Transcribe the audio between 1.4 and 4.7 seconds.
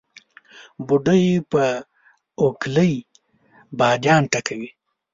په اوکلۍ باديان ټکول.